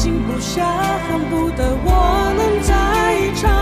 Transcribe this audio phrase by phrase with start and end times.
[0.00, 0.64] 心不下，
[1.10, 2.72] 恨不得我能在
[3.36, 3.52] 场，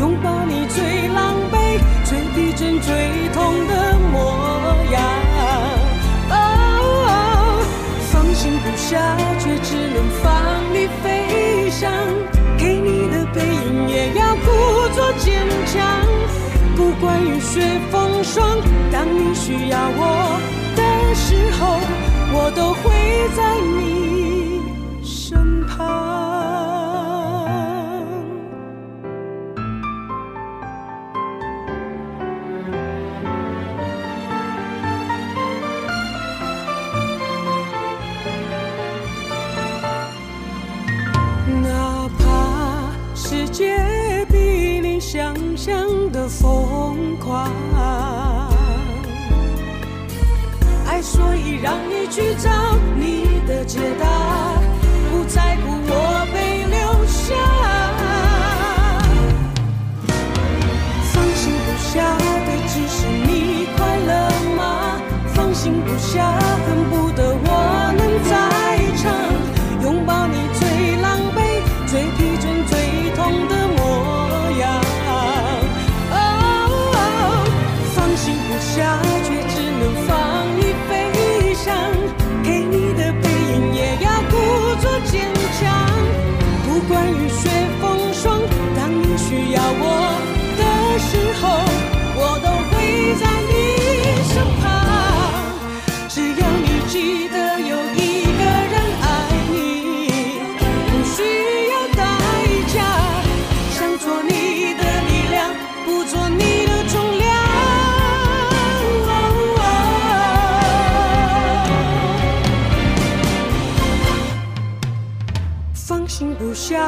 [0.00, 2.92] 拥抱你最狼狈、最逼真、最
[3.32, 4.12] 痛的模
[4.92, 5.00] 样。
[6.28, 7.64] 哦，
[8.12, 10.28] 放心不下，却只能放
[10.74, 11.90] 你飞翔。
[12.58, 14.46] 给你的背影也要故
[14.94, 15.40] 作坚
[15.72, 15.80] 强，
[16.76, 18.60] 不管雨雪风霜，
[18.92, 20.38] 当你需要我
[20.76, 21.80] 的时候，
[22.34, 22.92] 我都会
[23.34, 23.40] 在
[23.78, 24.21] 你
[51.12, 52.48] 所以让你去找
[52.96, 54.06] 你的解答，
[55.10, 57.34] 不在乎我被留下。
[61.12, 62.96] 放心不下的只是
[63.28, 63.78] 你快
[64.08, 64.10] 乐
[64.56, 64.60] 吗？
[65.34, 66.16] 放心不下，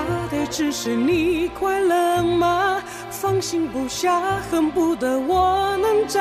[0.06, 2.82] 我的只是你快乐吗？
[3.10, 4.20] 放心不下，
[4.50, 6.20] 恨不得我能在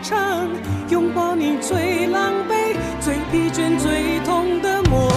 [0.00, 0.48] 场，
[0.88, 5.08] 拥抱你最狼狈、最疲倦、最痛的模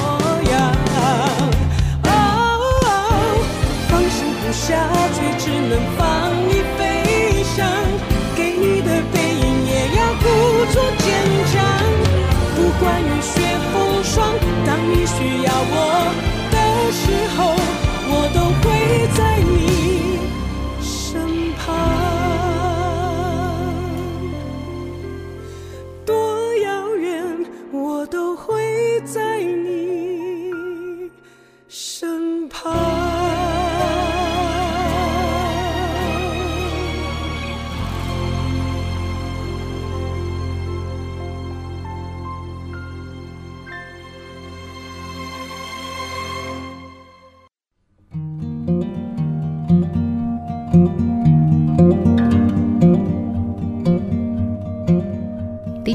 [0.50, 0.74] 样。
[2.06, 2.10] 哦，
[3.88, 7.68] 放心不下，却只能放你飞翔，
[8.36, 10.26] 给你的背影也要故
[10.74, 11.08] 作坚
[11.52, 11.62] 强。
[12.56, 13.36] 不管雨雪
[13.72, 14.34] 风霜，
[14.66, 15.78] 当你需要我
[16.52, 16.58] 的
[16.92, 17.04] 时
[17.38, 17.79] 候。
[18.34, 18.79] 都会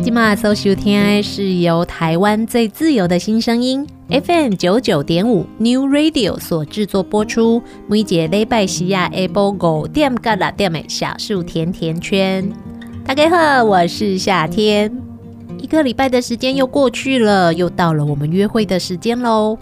[0.05, 7.63] 今嘛所收听的是由台湾最自由的新声音 FM 九九点五 New Radio 所制作播出。
[7.87, 12.47] 每节礼拜四呀下晡五点到六点的小树甜甜圈。
[13.07, 14.95] 大家好，我是夏天。
[15.59, 19.57] 一个礼拜的时间又过去了，又到了我们约会的时间喽。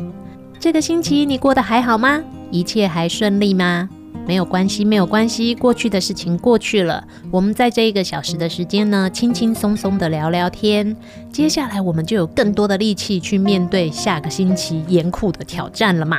[0.59, 2.21] 这个星期你过得还好吗？
[2.51, 3.89] 一切还顺利吗？
[4.27, 7.03] 没有关系，没有关系，过去的事情过去了。
[7.31, 10.97] 我们在这一个小时的时间呢，轻轻松松的聊聊天。
[11.33, 16.19] 接下来我们就有更多的力气去面对下个星期严酷的挑战了嘛。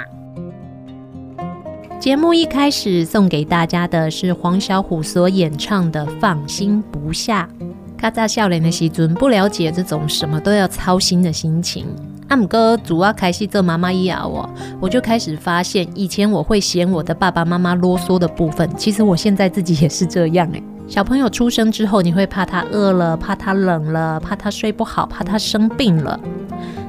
[2.00, 7.50] 节目一开始送给大家的是黄小琥所演唱的《放心不下》。
[7.97, 11.85] 咔嚓笑脸的时阵，不了解这种什么都要操心的心情。
[12.33, 14.50] 阿姆哥主要开始做妈妈一咬我，
[14.80, 20.63] 我就开始发现，以前我会嫌我的爸爸妈妈啰嗦的部分，其实我现在自己也是这样诶。
[20.88, 26.19] 小朋友出生之后，你会怕他饿了，怕他冷了，怕他睡不好，怕他生病了。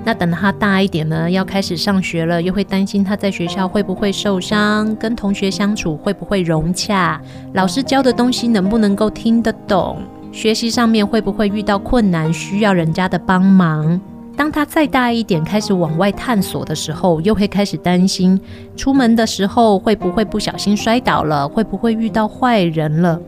[0.02, 7.20] 那等他大一点呢，要开始上学了，又会担心他在学校会不会受伤，跟同学相处会不会融洽，
[7.52, 9.98] 老师教的东西能不能够听得懂，
[10.32, 14.00] 学习上面会不会遇到困难，需要人家的帮忙。
[14.36, 18.38] 当他再大一点，开始往外探索的时候，又会开始担心，
[18.76, 23.20] 出门的时候会不会不小心摔倒了，会不会遇到坏人了？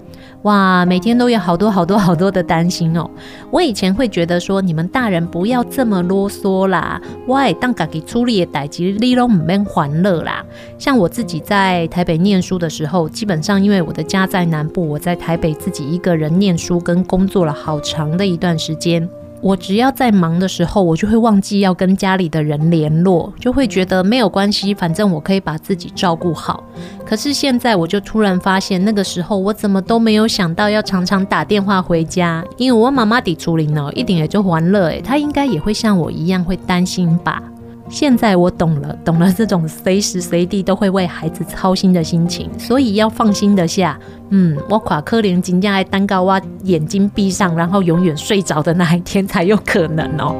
[0.42, 3.08] 哇，每天都有好多好多好多的担心哦。
[3.50, 10.44] 我以前会觉得说，你们大人不要这么啰嗦啦，喂，当家己处理的代志，你都唔免烦恼啦。
[10.78, 19.08] 像我自己在台北念书的时候，基本上因为我的家在南部，我在台北自己一个人念书跟工作了好长的一段时间。
[19.40, 26.64] 我只要在忙的时候，我就会忘记要跟家里的人联络，就会觉得没有关系，反正我可以把自己照顾好。
[27.04, 37.42] 可是现在我就突然发现，那个时候我怎么都没有想到要常常打电话回家，因为我妈妈的处理呢，一点也就欢乐诶，她应该也会像我一样会担心吧。
[37.88, 43.96] 现在我懂了，懂了这种随时随地都会为孩子操心的心情，所以要放心的下。
[44.30, 50.34] 嗯，我垮可怜金家爱蛋糕，我眼睛闭上，然后永远睡着的那一天才有可能哦。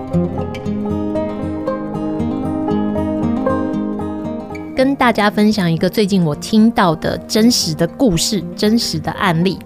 [4.75, 9.59] 跟大家分享一个最近我听到的真实的故事，真实的案例。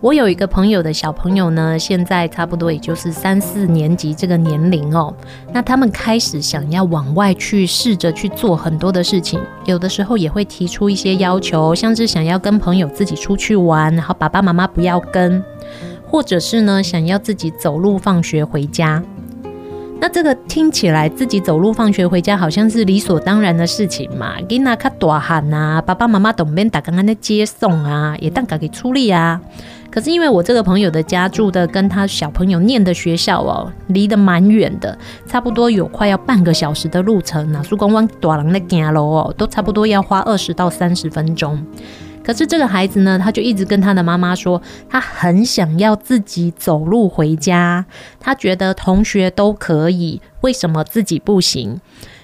[0.00, 5.14] 我有一个朋友的小朋友呢，现在差不多也就是三四年级这个年龄哦。
[5.52, 15.44] 那他们开始想要往外去试着去做很多的事情，有的时候也会提出一些要求，像是想要跟朋友自己出去玩，然后爸爸妈妈不要跟，
[16.06, 19.02] 或者是呢想要自己走路放学回家。
[20.00, 29.38] 那这个听起来自己走路放学回家好像是理所当然的事情嘛，给那卡大汉啊，爸爸妈妈都免打刚刚的接送啊，也当家给出力啊。
[29.90, 34.96] 可是因为我这个朋友的家住的跟他小朋友念的学校哦，离得蛮远的，
[35.26, 37.60] 差不多有快要半个小时的路程呢。
[37.64, 41.60] 苏公湾大人的行路哦，都差不多要花二十到三十分钟。
[42.22, 47.84] 可是这个孩子呢，他就一直跟他的妈妈说，他很想要自己走路回家，
[48.20, 51.80] 他觉得同学都可以，为什么自己不行？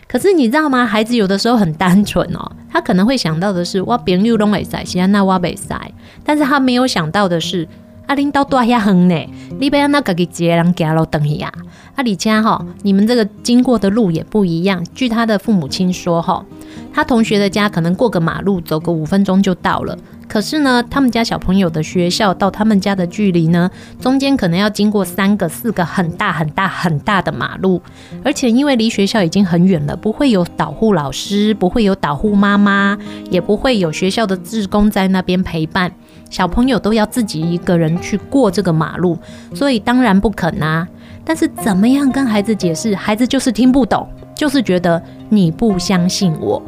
[0.08, 0.86] 可是你知道吗？
[0.86, 5.78] 孩子有的时候很单纯哦，他可能会想到的是哇，别人又都会塞，现在那我没塞。
[6.24, 7.66] 但是他没有想到的是，
[8.06, 11.52] 阿领导多遐远呢，你不要那个给别人家路等一下。
[11.96, 14.84] 阿里家哈，你们这个经过的路也不一样。
[14.94, 16.44] 据他的父母亲说哈，
[16.92, 19.96] 他同学的家可能过个马路，走个五分钟就到了。
[20.28, 23.70] 可是呢，他们家小朋友的学校到他们家的距离呢，
[24.00, 27.80] 中间可能要经过三个、四个很大、很大、很大的马路，
[28.24, 32.98] 而且因为离学校已经很远了，不会有导护老师，不会有导护妈妈，
[33.30, 35.92] 也不会有学校的志工在那边陪伴，
[36.28, 39.16] 小朋友都要自己一个人去过这个马路，
[39.54, 40.86] 所以当然不肯啊。
[41.24, 46.62] 但是怎么样跟孩子解释，孩子就是听不懂，就是觉得你不相信我。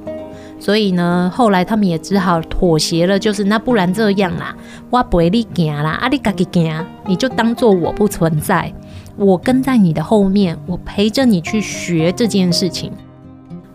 [0.61, 4.57] 所以呢，后来他们也只好妥协了，就是那不然这样啦，
[4.91, 8.73] 我陪你行啦，啊你自己行，你就当做我不存在，
[9.17, 12.91] 我跟在你的后面，我陪着你去学这件事情。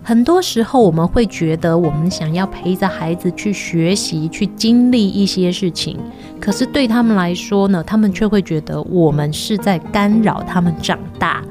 [0.05, 5.98] 很多时候我们会觉得，我们想要陪着孩子去学习，去经历一些事情，
[6.41, 11.41] 可是对他们来说呢，他们却会觉得我们是在干扰他们长大。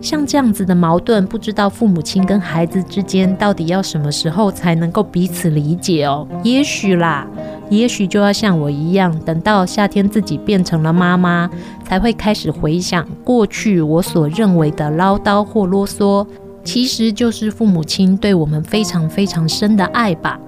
[0.00, 6.24] 像这样子的矛盾，不知道父母亲跟孩子之间到底要什么时候才能够彼此理解哦？
[6.44, 7.26] 也许啦，
[7.68, 11.50] 也许就要像我一样，等到夏天自己变成了妈妈，
[11.84, 16.24] 才会开始回想过去我所认为的唠叨或啰嗦，
[16.68, 20.38] 其实就是父母亲对我们非常非常深的爱吧。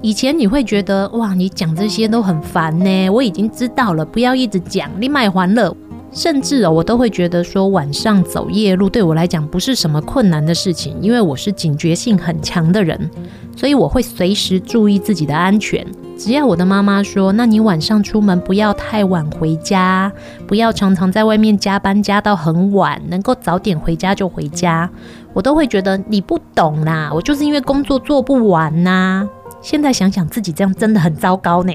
[0.00, 5.76] 以前你会觉得哇，你讲这些都很烦呢，我已经知道了，不要一直讲，你卖欢乐。
[6.12, 13.10] 甚至哦，我都会觉得说晚上走夜路对我来讲不是什么困难的事情，因为我是警觉性很强的人，
[13.56, 15.84] 所以我会随时注意自己的安全。
[16.16, 20.10] 只要我的妈妈说，那你晚上出门不要太晚回家，
[20.46, 24.90] 不要常常在外面加班加到很晚，能够早点回家就回家，
[25.38, 29.24] 我都会觉得你不懂啦，我就是因为工作做不完呐。
[29.62, 31.72] 现在想想自己这样真的很糟糕呢。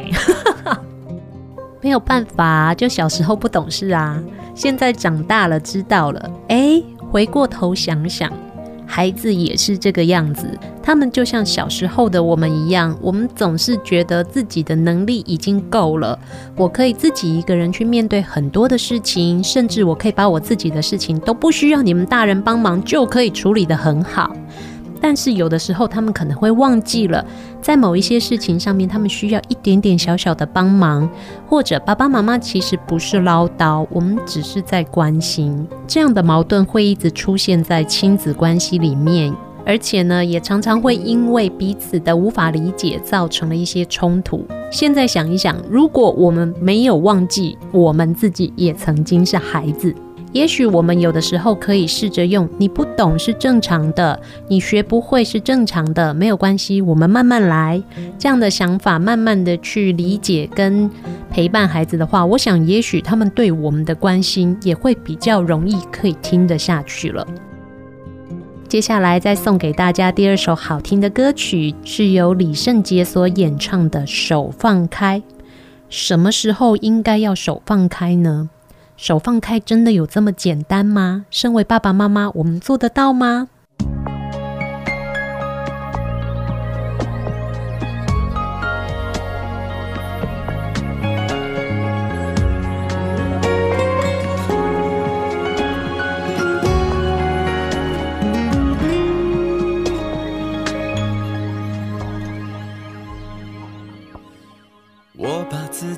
[1.80, 4.22] 没有办法，就小时候不懂事啊。
[4.54, 6.30] 现在长大了，知道了。
[6.50, 8.30] 哎，回过头想想，
[8.96, 10.48] 孩子也是这个样子。
[10.84, 16.20] 他们就像小时候的我们一样，我们总是觉得自己的能力已经够了，
[16.56, 24.32] 我可以自己一个人去面对很多的事情，甚至我可以把我自己的事情都不需要你们大人帮忙，就可以处理得很好。
[25.06, 27.26] 但是有的时候，他们可能会忘记了，
[27.62, 31.10] 在某一些事情上面，他们需要一点点小小的帮忙，
[31.46, 35.68] 或者爸爸妈妈其实不是唠叨，我们只是在关心。
[35.86, 44.48] 这样的矛盾会一直出现在亲子关系里面，而且呢，也常常会因为彼此的无法理解，造成了一些冲突。
[44.72, 49.94] 现在想一想，如果我们没有忘记，我们自己也曾经是孩子。
[50.34, 57.82] 也许我们有的时候可以试着用“你不懂是正常的，你学不会是正常的，没有关系，我们慢慢来”
[58.18, 60.90] 这样的想法，慢慢的去理解跟
[61.30, 67.26] 陪伴孩子的话，我想也许他们对我们的关心也会比较容易可以听得下去了。
[68.68, 75.20] 接下来再送给大家第二首好听的歌曲，是由李圣杰所演唱的《手放开》。
[75.90, 78.50] 什么时候应该要手放开呢？
[78.96, 81.26] 手放开真的有这么简单吗？
[81.30, 83.50] 身为爸爸妈妈，我们做得到吗？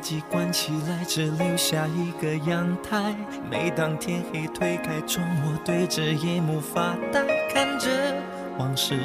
[0.06, 3.16] 机关起来只留下一个阳台，
[3.50, 7.90] 每当天黑推开窗，我对着夜幕发呆，看着
[8.60, 9.00] 往事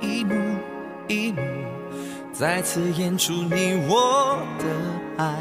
[0.00, 0.36] 一幕
[1.08, 1.40] 一幕
[2.32, 5.34] 再次演出你我的爱。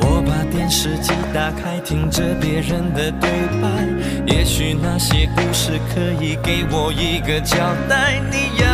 [0.00, 3.30] 我把电视机打开，听着别人的对
[3.62, 3.68] 白，
[4.26, 7.56] 也许那些故事可以给我一个交
[7.88, 8.20] 代。
[8.28, 8.73] 你要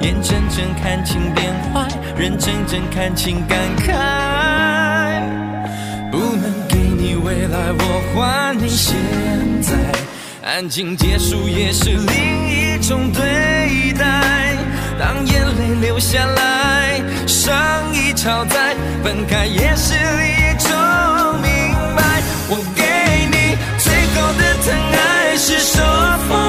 [0.00, 3.92] 眼睁睁看情变坏，人真正看情感慨。
[6.10, 8.94] 不能给你未来，我还你现
[9.62, 9.72] 在。
[10.44, 14.54] 安静结束也是另一种对待。
[14.98, 17.54] 当眼泪流下来，伤
[17.92, 20.70] 已超载，分开也是一种
[21.42, 22.22] 明白。
[22.48, 22.82] 我给
[23.30, 25.82] 你最后的疼爱是手
[26.28, 26.45] 放。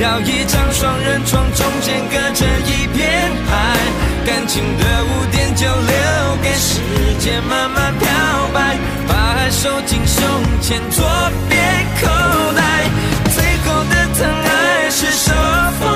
[0.00, 3.78] 要一张双人床，中间隔着一片海，
[4.26, 6.80] 感情的污点就留给时
[7.20, 8.08] 间慢慢漂
[8.52, 10.24] 白，把爱收进胸
[10.60, 11.04] 前左
[11.48, 12.08] 边口
[12.56, 12.90] 袋。
[13.34, 15.32] 最后的疼爱是手
[15.78, 15.93] 放，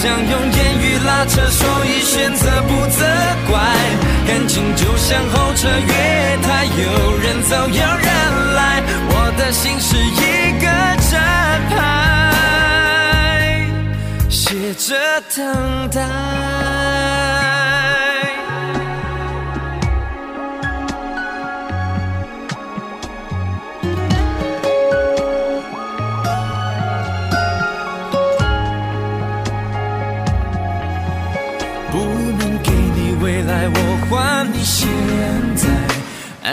[0.00, 3.04] 想用言语拉扯，所以选择不责
[3.50, 3.60] 怪。
[4.26, 8.08] 感情就像候车月台，有人走有人
[8.54, 10.64] 来，我的心是一个
[11.10, 11.20] 站
[11.68, 11.76] 牌。
[14.30, 14.96] 写着
[15.36, 15.38] 等
[15.90, 16.00] 待，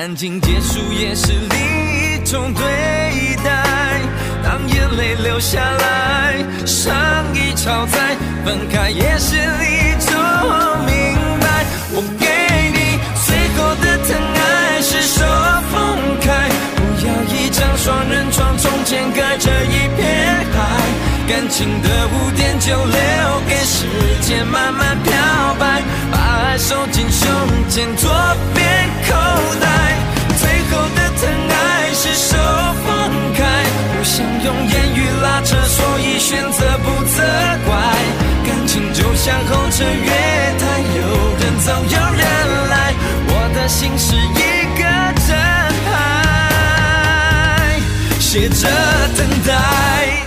[0.08, 1.60] 感情结束也是另
[2.16, 2.64] 一种对
[3.44, 4.00] 待。
[4.42, 6.96] 当眼泪流下来，伤
[7.34, 10.16] 已超载，分开也是一种
[10.86, 10.96] 明
[11.42, 11.66] 白。
[11.92, 12.26] 我给
[12.72, 12.98] 你
[13.28, 15.26] 最后的疼爱是手
[15.74, 16.48] 放开，
[16.78, 20.58] 不要一张双人床，中间隔着一片海，
[21.28, 23.84] 感情的污点就留给时
[24.22, 25.12] 间慢慢漂
[25.60, 27.30] 白，把爱收进胸
[27.68, 28.10] 前左
[28.56, 29.14] 边口
[29.60, 29.68] 袋，
[34.48, 37.22] 用言语拉扯，所以选择不责
[37.66, 37.76] 怪。
[38.46, 40.10] 感情就像候车月
[40.58, 40.64] 台，
[40.96, 41.02] 有
[41.38, 42.24] 人走有人
[42.70, 42.94] 来，
[43.28, 44.84] 我的心是一个
[45.28, 45.30] 站
[45.86, 45.92] 牌，
[48.22, 48.70] 写着
[49.18, 50.27] 等待。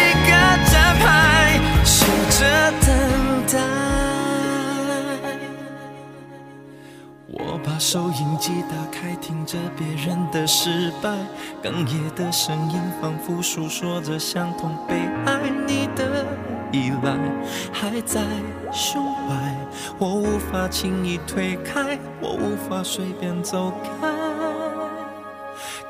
[7.81, 11.09] 收音机打开，听着别人的失败，
[11.63, 14.93] 哽咽的声音仿佛诉说着相同被
[15.25, 16.23] 爱你的
[16.71, 17.17] 依赖，
[17.73, 18.21] 还在
[18.71, 19.57] 胸怀，
[19.97, 24.07] 我无法轻易推开，我无法随便走开，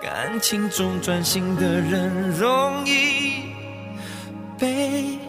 [0.01, 3.51] 感情中专心的人容易
[4.57, 5.19] 被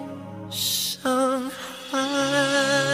[0.49, 1.50] 伤
[1.90, 2.92] 害。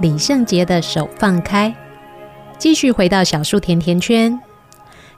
[0.00, 1.74] 李圣杰的手放开，
[2.56, 4.38] 继续回到小树甜甜圈。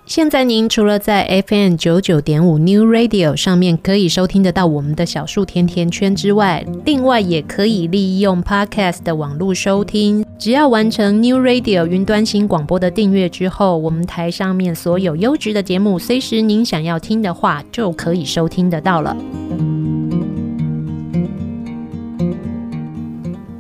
[0.07, 10.25] 现在您除了在 FM 九九点五 New Radio 上面可以收听得到我们的小树甜甜圈之外，另外也可以利用 Podcast 的网络收听。
[10.39, 19.15] 只要完成 New Radio 云端新广播的订阅之后，我们台上面所有优质的节目，随时您想要听的话，就可以收听得到了。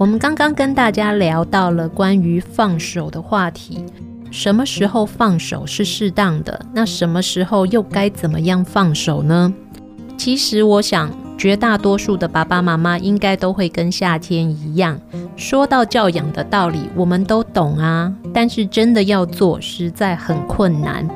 [0.00, 3.84] 我们刚刚跟大家聊到了关于放手的话题，
[4.30, 6.58] 什么时候放手是适当的？
[6.72, 9.52] 那什么时候又该怎么样放手呢？
[10.16, 14.98] 其实我想，绝大多数的爸爸妈妈应该都会跟夏天一样，
[15.36, 21.06] 说到教养的道理，我们都懂啊，但是真的要做，实在很困难。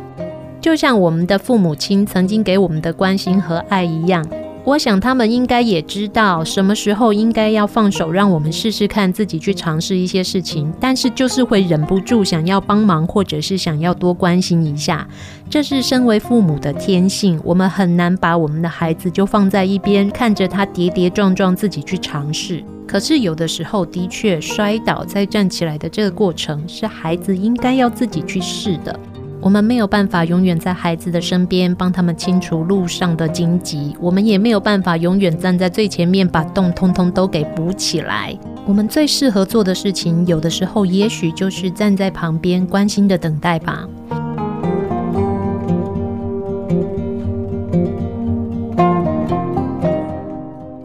[0.60, 4.22] 就像我们的父母亲曾经给我们的关心和爱一样。
[4.64, 15.06] 我想他们应该也知道什么时候应该要放手，让我们试试看自己去尝试一些事情，但是就是会忍不住想要帮忙，或者是想要多关心一下。
[15.50, 22.64] 这是身为父母的天性，我们很难把我们的孩子就放在一边，看着他跌跌撞撞自己去尝试。
[22.86, 28.98] 可是有的时候的确摔倒再站起来的这个过程，是孩子应该要自己去试的。
[29.44, 38.34] 我们没有办法永远在孩子的身边帮他们清除路上的荆棘，我们也没有办法永远站在最前面把洞通通都给补起来。
[38.66, 43.86] 我们最适合做的事情，有的时候也许就是站在旁边关心的等待吧。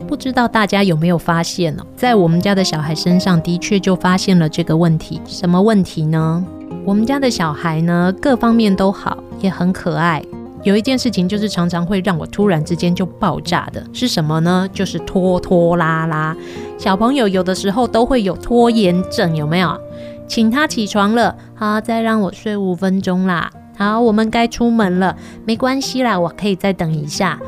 [0.06, 1.86] 不知道大家有没有发现呢？
[1.96, 5.22] 在我们家的小孩身上的确就发现了这个问题。
[5.26, 6.46] 什么问题呢？
[6.90, 10.24] 我们家的小孩呢，各方面都好，也很可爱。
[10.64, 14.68] 有一件事情就是常常会让我突然之间就爆炸的，是什么呢？
[14.74, 16.36] 就是拖拖拉拉。
[16.80, 19.80] 小朋友有的时候都会有拖延症，有没有？
[20.28, 23.52] 请他起床了，好，再让我睡五分钟啦。
[23.78, 27.40] 好，我们该出门了，没关系啦，我可以再等一下。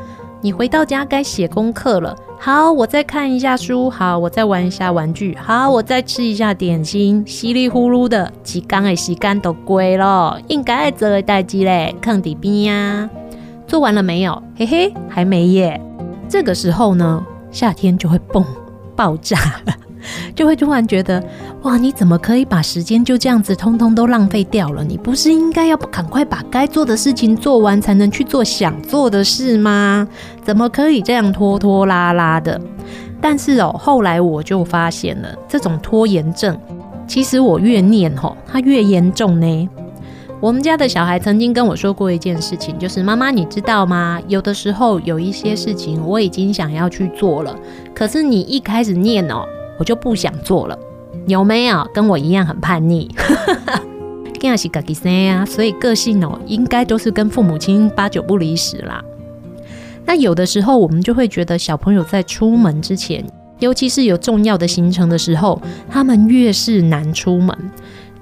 [0.44, 2.16] 你回到家该写功课了。
[2.40, 3.88] 好，我再看一下书。
[3.88, 5.38] 好，我再玩一下玩具。
[5.40, 7.22] 好，我再吃一下点心。
[7.24, 13.08] 稀里呼噜的几缸的时间都过了，应该做的代志嘞，坑底边呀。
[13.68, 14.42] 做完了没有？
[14.56, 15.80] 嘿嘿，还没耶。
[16.28, 18.44] 这个时候呢，夏天就会蹦
[18.96, 19.74] 爆炸了。
[20.34, 21.22] 就会突然觉得，
[21.62, 24.82] 哇，你怎么可以把时间就这样子通通都浪费掉了？
[24.84, 30.06] 你不是应该要赶快把该做的事情做完，才能去做想做的事吗？
[30.42, 32.60] 怎么可以这样拖拖拉拉的？
[33.20, 36.58] 但是哦，后来我就发现了，这种拖延症，
[37.06, 39.68] 其实我越念吼，它越严重呢。
[40.40, 44.20] 我们家的小孩曾经跟我说过一件事情，就是妈妈，你知道吗？
[44.26, 47.56] 有的时候有一些事情我已经想要去做了，
[47.94, 49.44] 可是你一开始念哦。
[49.82, 50.78] 我就不想做了，
[51.26, 53.10] 有没有跟我一样很叛逆？
[55.44, 59.02] 所以个性哦，应该都是跟父母亲八九不离十啦。
[60.06, 63.24] 那有的时候，我们就会觉得小朋友在出门之前，
[63.58, 67.58] 尤其是有重要的行程的时候，他们越是难出门，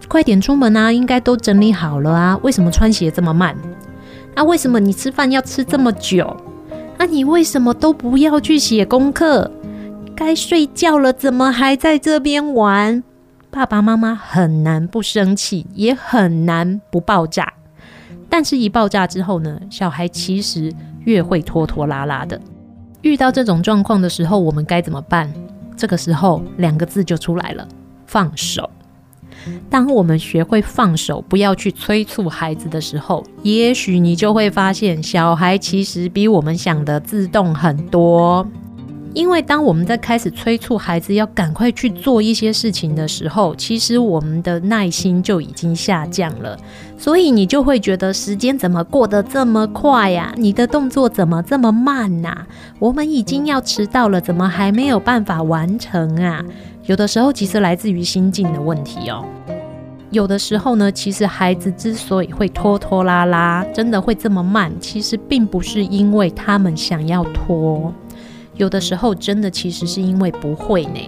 [0.09, 0.91] 快点出门啊！
[0.91, 3.55] 应该都整理好了啊，为什么穿鞋这么慢？
[4.35, 6.35] 啊，为什么你吃饭要吃这么久？
[6.97, 9.51] 那、啊、你为什么都不要去写功课？
[10.21, 13.03] 该睡觉了，怎么还在这边玩？
[13.51, 17.51] 爸爸妈妈很难不生气，也很难不爆炸。
[18.29, 20.71] 但是，一爆炸之后呢，小孩其实
[21.07, 22.39] 越会拖拖拉拉的。
[23.01, 25.33] 遇到这种状况的时候，我们该怎么办？
[25.75, 27.67] 这个时候，两个字就出来了：
[28.05, 28.69] 放手。
[29.71, 38.47] 当我们学会放手，不要去催促孩子的时候，也许你就会发现，小孩其实比我们想的自动很多。
[39.13, 46.57] 因为当我们在开始催促孩子要赶快去做一些事情的时候，其实我们的耐心就已经下降了，
[46.97, 50.33] 所以你就会觉得时间怎么过得这么快呀？
[50.37, 52.47] 你的动作怎么这么慢呐？
[52.79, 56.45] 我们已经要迟到了，怎么还没有办法完成啊？
[56.87, 59.25] 有的时候其实来自于心境的问题哦。
[60.11, 67.93] 有的时候呢，其实孩子之所以会拖拖拉拉，真的会这么慢，其实并不是因为他们想要拖。
[68.61, 71.01] 有的时候真的其实是因为不会呢，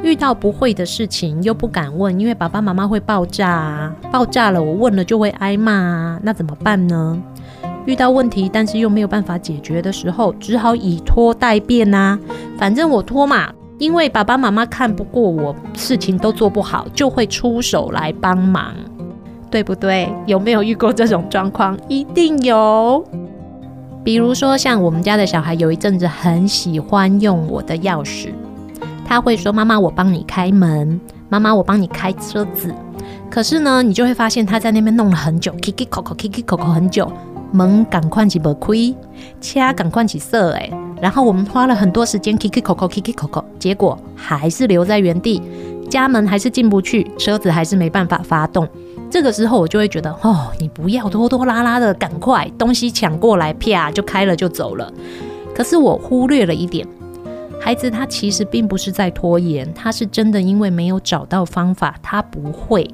[0.00, 7.20] 遇到不会的事情又不敢问，因为爸爸妈妈会爆炸啊，爆炸了我问了就会挨骂啊，那怎么办呢？
[7.84, 12.16] 遇到问题但是又没有办法解决的时候，只好以拖代变啊，
[12.56, 18.72] 反正我拖嘛，因为爸爸妈妈看不过我，事情都做不好，就会出手来帮忙，
[19.50, 20.08] 对不对？
[20.26, 21.76] 有没有遇过这种状况？
[21.88, 23.04] 一定有。
[24.02, 28.32] 比如说，像我们家的小孩，有一阵子很喜欢用我的钥匙，
[29.04, 30.98] 他会说：“妈妈，我帮你开门。
[31.28, 32.74] ”“妈妈，我帮你开车子。”
[33.30, 37.12] 可是呢，你就会发现他在那边弄了很久，kiki 口口，kiki 口口很久，
[37.52, 38.94] 门赶快起不开，
[39.40, 45.42] 掐赶快起色哎，然后我们花了很多时间，kiki 口口，kiki 口口，结果还是留在原地，
[45.90, 48.66] 家门还是进不去，车子还是没办法发动。
[49.10, 54.90] 这个时候我就会觉得，哦，你不要拖拖拉拉的，赶快东西抢过来，啪就开了就走了。
[55.52, 56.86] 可是我忽略了一点，
[57.60, 62.88] 孩子他其实并不是在拖延，他是真的因为没有找到方法，他不会，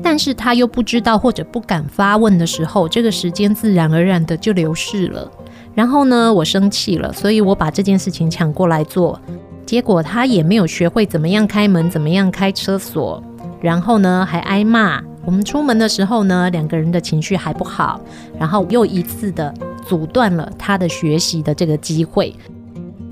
[0.00, 5.28] 但是他又不知道或者不敢发问的时候，这个时间自然而然的就流逝了。
[5.74, 9.20] 然后呢，我生气了，所以我把这件事情抢过来做，
[9.66, 13.22] 结果他也没有学会怎么样开门，怎么样开车锁，
[13.60, 15.02] 然后呢还挨骂。
[15.28, 18.00] 我们出门的时候呢，两个人的情绪还不好，
[18.38, 19.52] 然后又一次的
[19.86, 22.34] 阻断了他的学习的这个机会。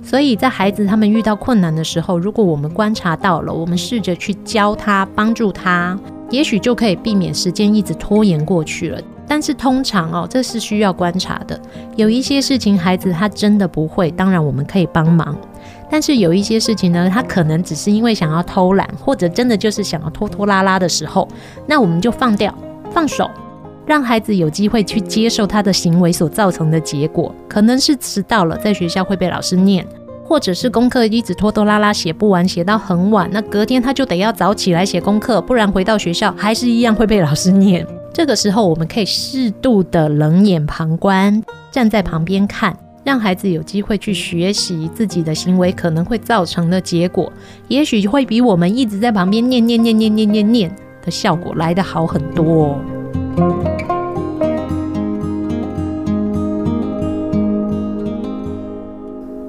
[0.03, 5.95] 所以在孩子他们遇到困难的时候，如果我们观察到了，我们试着去教他、帮助他，
[6.31, 8.99] 也许就可以避免时间一直拖延过去了。
[9.29, 11.61] 但是通常哦，这是需要观察的。
[11.97, 15.37] 有一些事情孩子他真的不会，当然我们可以帮忙。
[15.91, 21.29] 但是有一些事情呢，他可能只是因为想要偷懒，或者真的就是想要拖拖拉拉的时候，
[21.67, 22.53] 那我们就放掉、
[22.91, 23.31] 放手，
[23.87, 29.87] 让孩子有机会去接受他的行为所造成的结果，可能是迟到了，在学校会被老师念，
[30.25, 37.87] 或者是功课一直拖拖拉拉写不完，写到很晚，那隔天他就得要早起来写功课，不然回到学校还是一样会被老师念。
[38.13, 42.77] 这个时候，我们可以适度的冷眼旁观，站在旁边看。
[43.07, 47.33] 让孩子有机会去学习自己的行为可能会造成的结果，
[47.69, 52.81] 也许会比我们一直在旁边念念念念念念念的效果来得好很多。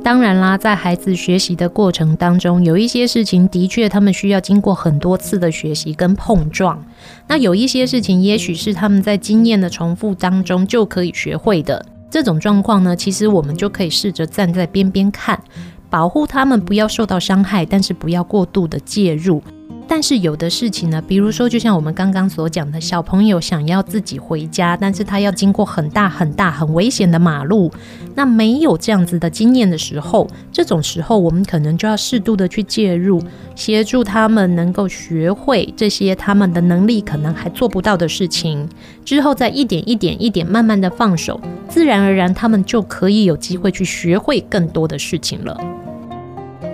[0.03, 6.85] 当然啦，在孩子学习的过程当中，有一些事情的确他们需要经过很多次的学习跟碰撞，
[7.27, 11.83] 那有一些事情也许是他们在经验的重复当中就可以学会的。
[12.09, 15.41] 这种状况呢，其实我们就可以试着站在边边看，
[15.89, 19.41] 保护他们不要受到伤害，但是不要过度的介入。
[19.89, 27.71] 但是有的事情呢，比如说，就像我们刚刚所讲的，小朋友想要自己回家，但是他要经过很大很大很危险的马路，
[28.13, 33.21] 那没有这样子的经验的时候，这种时候我们可能就要适度的去介入，
[33.55, 38.67] 协助他们能够学会这些他们的能力可能还做不到的事情，
[39.05, 45.57] 之后再一点一点一点慢慢的放手，自然而然他们就可以有机会去学会更多的事情了。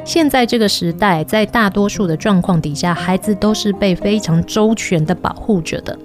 [0.05, 5.97] 现在这个时代，在大多数的状况底下，孩子都是被非常周全的保护着的。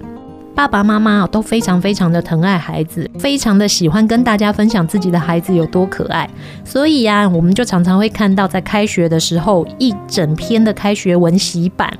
[0.55, 6.29] 爸爸妈妈都非常非常的疼爱孩子，非常的喜欢跟大家分享自己的孩子有多可爱。
[6.65, 11.91] 所以呀，我们就常常会看到，在开学的时候，一整篇的开学文洗版，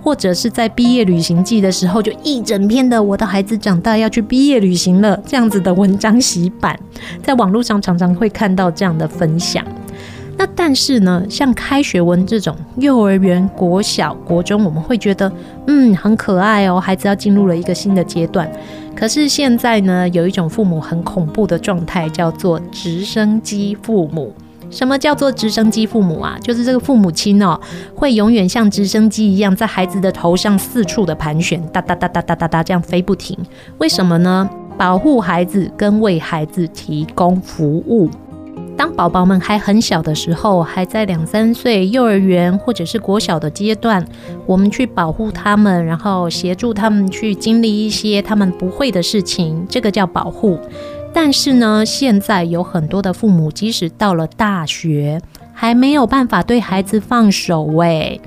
[0.00, 6.78] 或者是在毕业旅行季的时候，就一整篇的“我的孩子长大要去毕业旅行了”这样子的文章洗版，
[7.22, 9.64] 在网络上常常会看到这样的分享。
[10.36, 15.30] 那但是呢，像开学文这种幼儿园、国小、国中，我们会觉得
[15.66, 18.50] 嗯很可爱哦，孩子要进入了一个新的阶段。
[18.96, 24.32] 可是现在呢，有一种父母很恐怖的状态，叫做直升机父母。
[24.70, 26.36] 什么叫做直升机父母啊？
[26.42, 27.60] 就是这个父母亲哦，
[27.94, 33.38] 会永远像直升机一样，在孩子的头上四处的盘旋，哒哒哒哒哒哒哒这样飞不停。
[33.78, 34.48] 为什么呢？
[34.76, 38.10] 保护孩子跟为孩子提供服务。
[38.76, 44.04] 当宝宝们还很小的时候，还在两三岁、幼儿园或者是国小的阶段，
[44.46, 50.58] 我们去保护他们，然后协助他们去经历一些他们不会的事情，这个叫保护。
[51.12, 55.20] 但是呢，现在有很多的父母，即使到了大学，
[55.52, 58.20] 还没有办法对孩子放手诶。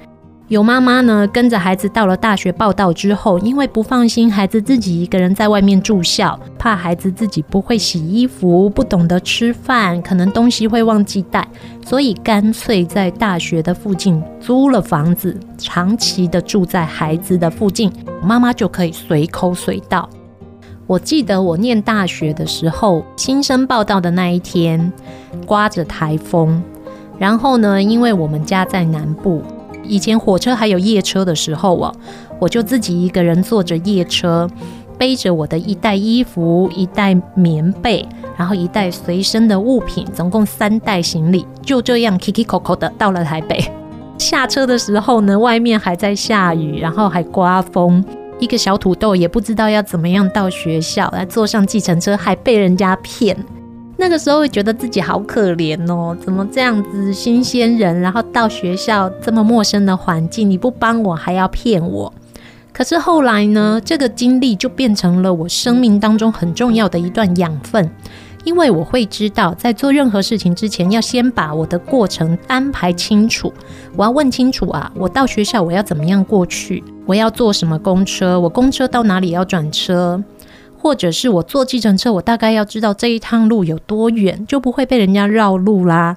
[0.49, 11.45] 有妈妈呢，跟着孩子到了大学报到之后，因为不放心孩子自己一个人在外面住校，怕孩子自己不会洗衣服、不懂得吃饭，可能东西会忘记带，
[11.85, 17.91] 所以干脆在大学的附近租了房子，长期的住在孩子的附近，
[18.23, 20.09] 妈妈就可以随口随到。
[20.85, 24.93] 我记得我念大学的时候，新生报到的那一天，
[25.45, 26.63] 刮着台风，
[27.19, 29.43] 然后呢，因为我们家在南部。
[29.87, 31.93] 以前火车还有夜车的时候哦，
[32.39, 34.49] 我就自己一个人坐着夜车，
[34.97, 38.05] 背着我的一袋衣服、一袋棉被，
[38.37, 43.63] 然后一袋随身的物品，总共三袋行李，就这样 Kiki Coco 的到了台北。
[44.17, 48.03] 下车的时候呢，外面还在下雨，然后还刮风，
[48.39, 53.37] 一个小土豆也不知道要怎么样到学校，来坐上计程车还被人家骗。
[53.99, 62.13] 那个时候会觉得自己好可怜哦，怎么这样子新鲜人，然后到学校这么陌生的环境，你不帮我还要骗我？
[62.71, 67.89] 可是后来呢，这个经历就变成了我生命当中很重要的一段养分，
[68.43, 73.51] 因为我会知道，在做任何事情之前，要先把我的过程安排清楚。
[73.95, 76.83] 我要问清楚啊，我到学校我要怎么样过去？
[77.07, 78.39] 我要坐什么公车？
[78.39, 80.23] 我公车到哪里要转车？
[80.79, 86.15] 或者是我坐计程车，我大概要知道这一趟路有多远，就不会被人家绕路啦。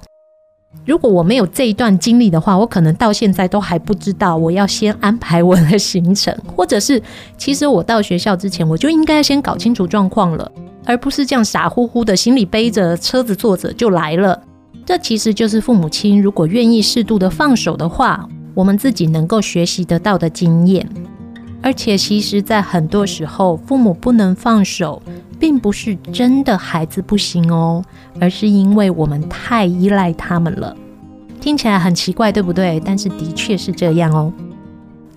[0.86, 7.02] 如果我没有这一段经历的话，我可能到现在都还不知道我要先安排我的行程， 或者是
[7.36, 10.52] 其实我到学校之前，我就应该先搞清楚状况了，
[10.84, 14.40] 而不是这样傻乎乎的行李背着，车子坐着就来了。
[14.86, 20.88] 这其实就是父母亲如果愿意适度的放手的话，我们自己能够学习得到的经验。
[21.62, 25.02] 而且，其实，在很多时候，父母不能放手，
[25.38, 27.84] 并不是真的孩子不行哦，
[28.18, 30.74] 而是因为我们太依赖他们了。
[31.40, 32.80] 听起来很奇怪，对不对？
[32.84, 34.32] 但是的确是这样哦。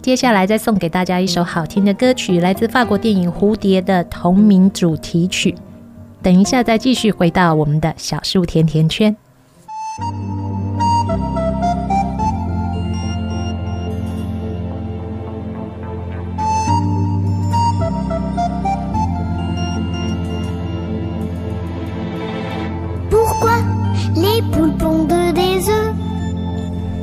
[0.01, 5.56] 接下来再送给大家一首好听的歌曲，来自法国电影《蝴蝶》的同名主题曲。
[6.21, 9.15] 等一下再继续回到我们的小树甜甜圈。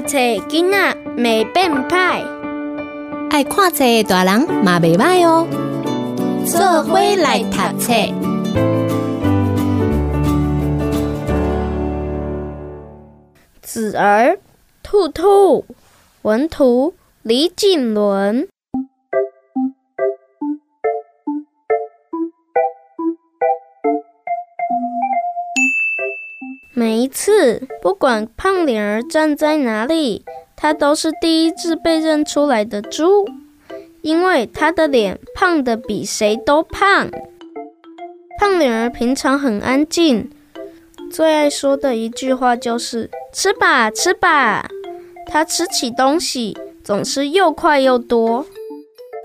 [0.00, 2.24] 册囡仔袂变歹，
[3.30, 5.46] 爱看册的大人嘛袂歹哦。”
[6.46, 7.92] 做伙来读册。
[13.62, 14.38] 子儿
[14.82, 15.64] 兔兔，
[16.22, 18.48] 文图李锦伦。
[26.74, 30.24] 每一次，不管胖脸儿站在哪里，
[30.56, 33.26] 他都是第一只被认出来的猪。
[34.00, 37.10] 因为他的脸胖的比谁都胖。
[38.40, 40.30] 胖脸儿平常很安静，
[41.10, 44.66] 最爱说的一句话就是“吃吧，吃吧”。
[45.30, 48.44] 他吃起东西总是又快又多。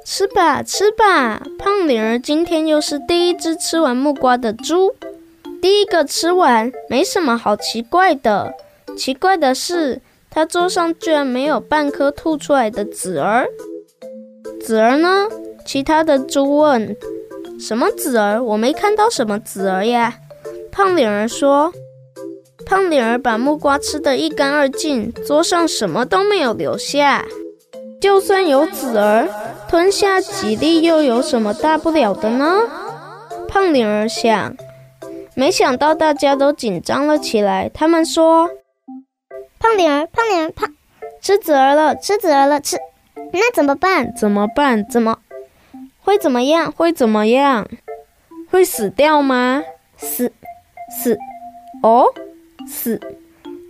[0.06, 1.42] 吃吧，吃吧。
[1.58, 4.94] 胖脸儿今天又是第一只吃完木瓜的猪，
[5.62, 8.54] 第一个吃完，没什么好奇怪的。
[8.98, 13.48] 奇怪的是，他桌上居然没有半颗吐出来的籽儿。
[14.62, 15.28] 籽儿呢？
[15.65, 16.96] 其他的猪问
[17.60, 18.41] ：“什么籽儿？
[18.41, 20.15] 我没看到什么籽儿呀。”
[20.72, 21.74] 胖脸儿说
[22.65, 27.26] ：“胖脸儿把木瓜吃得一干二净，桌上什么都没有留下。
[28.00, 29.28] 就算有籽儿，
[29.67, 32.62] 吞下几粒又有什么大不了的呢？”
[33.50, 34.56] 胖脸儿想。
[35.38, 37.69] 没想到大家都紧张了起来。
[37.71, 38.50] 他们说
[39.60, 40.67] ：“胖脸儿，胖脸儿，胖，
[41.21, 42.76] 吃籽儿了，吃籽儿了，吃。”
[43.32, 44.15] 那怎么办？
[44.15, 44.89] 怎么办？
[44.89, 45.19] 怎么
[46.00, 46.71] 会怎么样？
[46.71, 47.67] 会怎么样？
[48.50, 49.63] 会死掉吗？
[49.95, 50.34] 死
[50.89, 51.19] 死
[51.84, 52.08] 哦，
[52.67, 53.00] 死！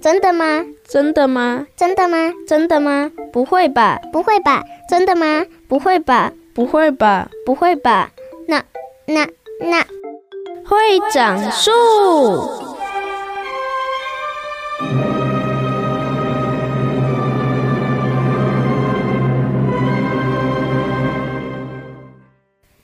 [0.01, 0.65] 真的吗？
[0.88, 1.67] 真的吗？
[1.75, 2.32] 真的吗？
[2.47, 3.12] 真的吗？
[3.34, 3.99] 不会吧？
[4.13, 4.63] 不会吧？
[4.88, 5.45] 真的吗？
[5.67, 6.32] 不会吧？
[6.53, 7.30] 不会吧？
[7.45, 8.12] 不会吧？
[8.47, 8.63] 那
[9.06, 9.27] 那
[9.60, 9.86] 那
[10.69, 10.75] 会
[11.13, 11.71] 长树。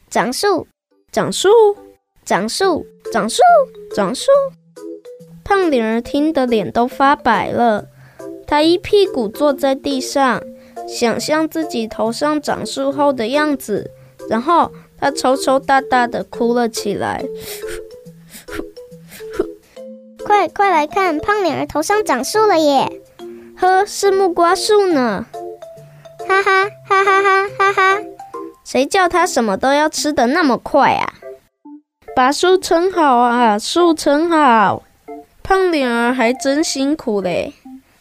[0.10, 0.66] 长树，
[1.12, 1.50] 长树，
[2.24, 3.42] 长树，长树，
[3.94, 4.32] 长树。
[5.44, 7.86] 胖脸儿听得脸都发白了，
[8.48, 10.42] 他一屁股坐在地上，
[10.88, 13.92] 想象自己头上长树后的样子，
[14.30, 14.72] 然后
[15.04, 17.26] 他抽抽大大的哭了起来。
[20.24, 23.02] 快快来看，胖脸儿头上长树了耶！
[23.58, 25.26] 呵，是木瓜树呢。
[26.26, 28.00] 哈哈哈哈哈哈哈！
[28.64, 31.16] 谁叫他什么都要吃的那么快啊？
[32.16, 34.84] 把树撑好啊，树撑好。
[35.44, 37.54] 胖脸儿还真辛苦嘞。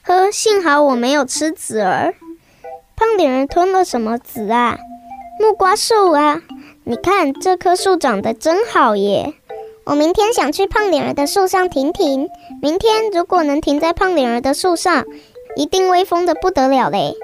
[0.03, 2.15] 呵，幸好我没有吃籽儿。
[2.95, 4.79] 胖脸儿吞了什么籽啊？
[5.41, 6.41] 木瓜树啊，
[6.85, 9.35] 你看这棵树长得真好耶。
[9.85, 12.29] 我明天想去胖脸儿的树上停停。
[12.61, 15.05] 明天如果能停在胖脸儿的树上，
[15.57, 17.15] 一定威风的不得了嘞。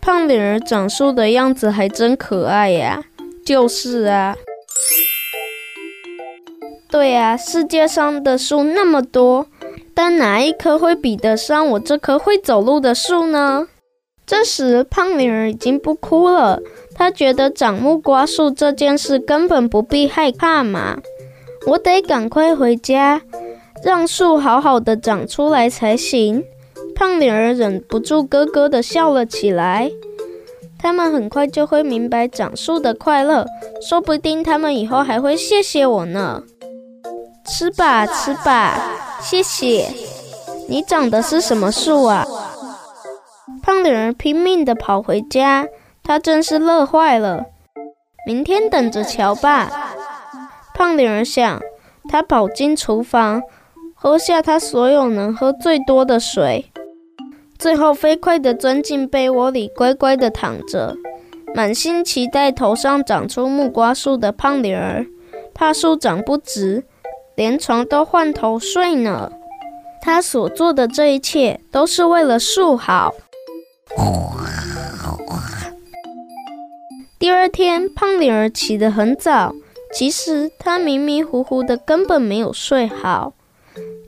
[0.00, 3.02] 胖脸儿长树的样子还真可爱呀！
[3.44, 4.36] 就是啊，
[6.90, 9.46] 对啊，世界上的树那么多，
[9.94, 13.68] 但哪一棵会比得上我这棵会走路的树呢？
[14.26, 16.60] 这时，胖脸儿已经不哭了，
[16.94, 20.98] 他觉得长木瓜树这件事根本不必害怕嘛。
[21.66, 23.20] 我得赶快回家，
[23.82, 26.44] 让树好好的长出来才行。
[26.94, 29.90] 胖脸儿忍不住咯咯地笑了起来。
[30.78, 33.46] 他们很快就会明白长树的快乐，
[33.88, 36.42] 说不定他们以后还会谢谢我呢。
[37.46, 38.78] 吃吧，吃吧，
[39.20, 39.88] 谢谢。
[40.68, 42.26] 你长的是什么树啊？
[43.62, 45.66] 胖脸儿拼命地跑回家，
[46.04, 47.46] 他真是乐坏了。
[48.26, 49.70] 明天等着瞧吧。
[50.74, 51.60] 胖女儿想，
[52.08, 53.42] 他跑进厨房，
[53.94, 56.70] 喝下他所有能喝最多的水。
[57.58, 60.96] 最后，飞快地钻进被窝里，乖乖地躺着，
[61.54, 65.06] 满心期待头上长出木瓜树的胖女儿，
[65.54, 66.84] 怕树长不直，
[67.36, 69.30] 连床都换头睡呢。
[70.02, 73.14] 他所做的这一切，都是为了树好。
[77.24, 79.54] 第二天，胖脸儿起得很早，
[79.94, 83.32] 其实他迷迷糊糊的，根本没有睡好。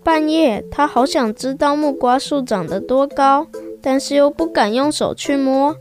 [0.04, 3.46] 半夜，他好想知道木瓜树长得多高，
[3.80, 5.74] 但是又不敢用手去摸，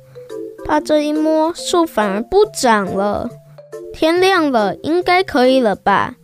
[0.64, 3.30] 怕这一摸树反而不长了。
[3.94, 6.16] 天亮了，应该可以了吧？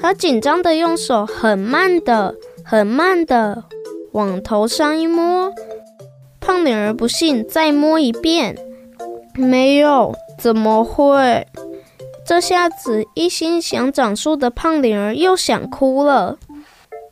[0.00, 3.64] 他紧张的用手很慢的、很慢的
[4.12, 5.52] 往头上一摸。
[6.40, 8.56] 胖脸儿不信，再摸一遍，
[9.34, 11.46] 没有，怎么会？
[12.26, 16.36] 这下子一心想长树的胖脸儿又想哭了。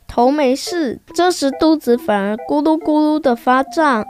[0.05, 4.05] 头没事，这时肚子反而咕噜咕噜的发胀。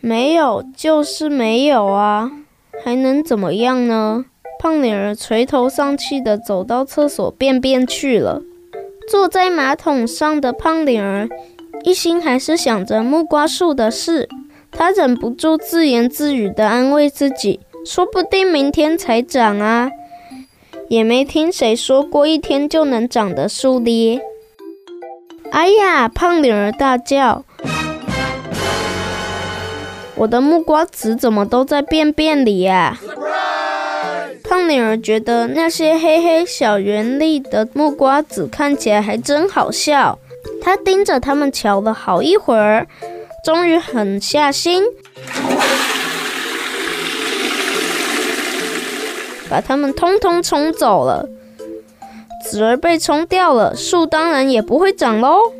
[0.00, 2.30] 没有，就是没有啊，
[2.84, 4.26] 还能怎么样呢？
[4.60, 8.42] 胖脸儿垂头丧气的走到厕所便便去了。
[9.08, 11.26] 坐在马桶上的胖脸儿
[11.84, 14.28] 一心还是想着木瓜树的事，
[14.70, 19.90] 他忍不住自言自语的安慰自己：说不定明天才长啊，
[20.88, 24.20] 也没听谁说过一天就能长的树咧。
[25.50, 26.08] 哎呀！
[26.08, 27.44] 胖脸儿大叫
[30.16, 32.98] ：“我的木瓜籽怎么都在便便里呀？”
[34.44, 40.18] 胖脸儿觉得那些黑黑小圆粒的木瓜籽看起来还真好笑，
[40.62, 42.86] 他盯着它们瞧了好一会儿，
[43.44, 44.82] 终于狠下心，
[49.52, 51.28] 把它们通通冲走了。
[52.42, 55.52] 籽儿被冲掉了，树当然也不会长喽。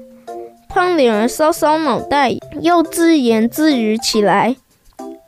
[0.66, 2.30] 胖脸儿搔搔脑袋，
[2.62, 4.56] 又自言自语起来：“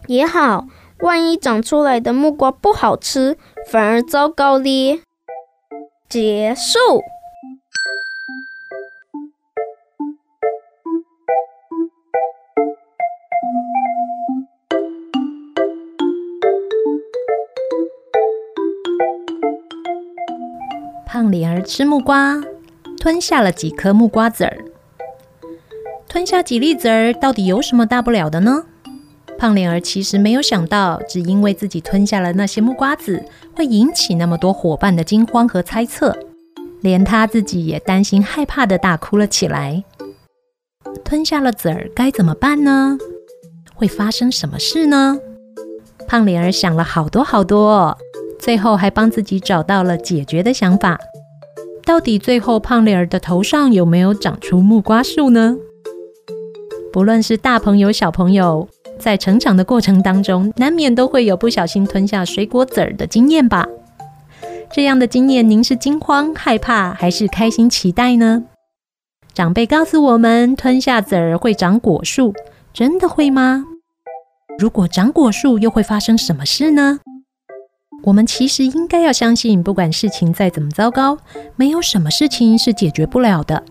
[0.09, 0.65] 也好，
[1.01, 3.37] 万一长出来的木瓜不好吃，
[3.71, 5.01] 反而糟糕咧。”
[6.09, 7.03] 结束。
[21.15, 22.43] 胖脸儿吃木瓜，
[22.99, 24.65] 吞下了几颗木瓜籽儿。
[26.09, 28.65] 吞下几粒籽儿，到底有什么大不了的呢？
[29.39, 36.19] 胖脸儿其实没有想到，只因为自己吞下了那些木瓜籽，会引起那么多伙伴的惊慌和猜测，
[36.81, 39.85] 连他自己也担心害怕的大哭了起来。
[41.05, 42.99] 吞下了籽儿该怎么办呢？
[43.77, 45.17] 会发生什么事呢？
[46.09, 47.97] 胖脸儿想了好多好多。
[48.39, 50.99] 最后还帮自己找到了解决的想法。
[51.85, 55.57] 到底最后胖脸儿的头上有没有长出木瓜树呢？
[56.93, 58.69] 不论是大朋友小朋友，
[58.99, 63.67] 在成长的过程当中，难免都会有不小心吞下水果籽儿的经验吧？
[64.73, 68.45] 这样的经验，您是惊慌害怕，还是开心期待呢？
[69.35, 72.33] 长辈告诉我们，吞下籽儿会长果树，
[72.73, 73.65] 真的会吗？
[74.59, 77.01] 如果长果树，又会发生什么事呢？
[78.05, 81.17] 我们其实应该要相信，不管事情再怎么糟糕，
[81.57, 83.65] 没有什么事情是解决不了的。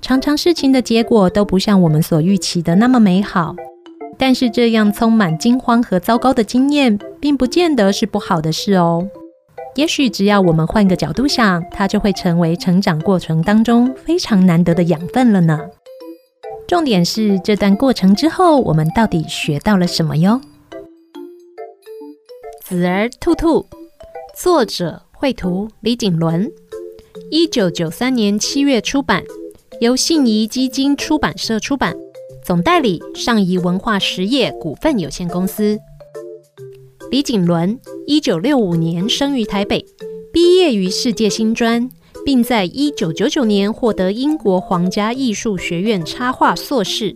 [0.00, 3.54] 常常事情的结果都不像我们所预期的那么美好。
[4.16, 9.06] 但是这样充满惊慌和糟糕的经验，并不见得是不好的事哦。
[9.74, 15.58] 也许只要我们换个角度想，它就会成为成长过程当中非常难得的养分了呢。
[16.68, 20.40] 重点是这段过程之后，我们到底学到了什么哟？
[22.66, 23.66] 籽儿兔兔，
[24.34, 26.50] 作者绘图李景伦，
[27.30, 29.22] 一九九三年七月出版，
[29.82, 31.94] 由信谊基金出版社出版，
[32.42, 35.78] 总代理上谊文化实业股份有限公司。
[37.10, 39.84] 李景伦，一九六五年生于台北，
[40.32, 41.90] 毕业于世界新专，
[42.24, 47.14] 并在一九九九年获得英国皇家艺术学院插画硕士。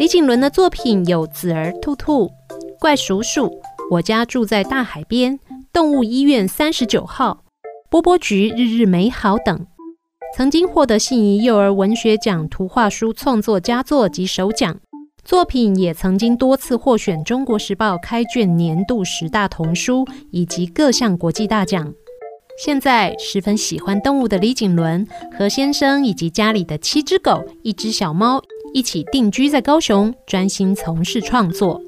[0.00, 2.26] 李景伦的作品有《籽儿兔兔》
[2.80, 3.46] 《怪叔叔》。
[3.92, 5.38] 我家住在大海边，
[5.70, 7.44] 动物医院三十九号，
[7.90, 9.66] 波波菊日日美好等，
[10.34, 14.80] 曾经获得信谊幼儿文学奖图画书创作佳作及首奖，
[15.22, 21.92] 作品也曾经多次获选《中国时报》开卷年度十大童书以及各项国际大奖。
[22.64, 31.78] 现在十分喜欢动物的李景伦和先生以及家里的七只狗、一只小猫一起定居在高雄，专心从事创作。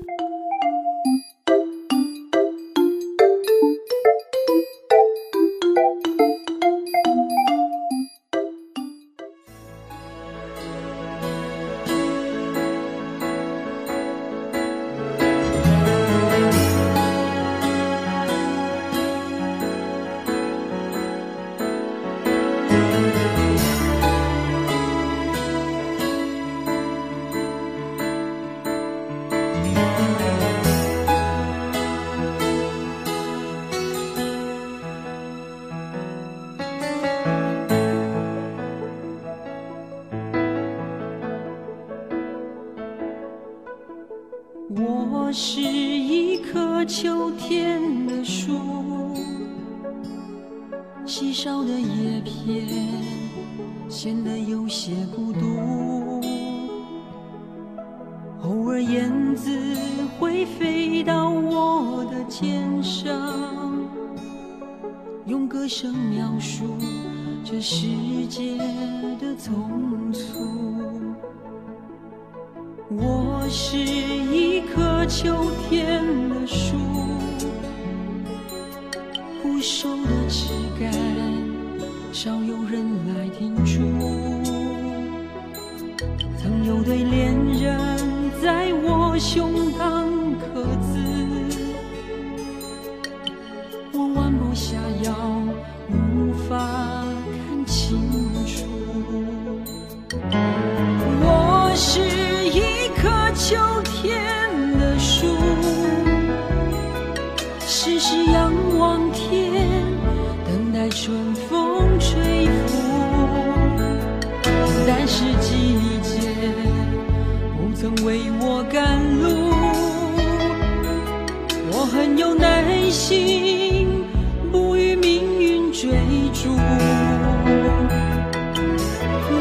[122.95, 124.05] 心
[124.53, 125.91] 不与命运追
[126.33, 126.49] 逐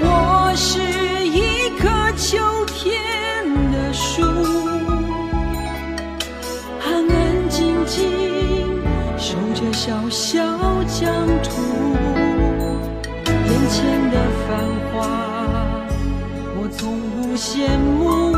[0.01, 0.82] 我是
[1.28, 1.88] 一棵
[2.18, 4.24] 秋天的树。
[6.82, 8.10] 安安静静
[9.20, 10.43] 守着小小
[10.86, 11.62] 疆土
[13.30, 14.58] 眼前的繁
[14.89, 14.97] 华
[16.58, 18.32] 我从不羡慕。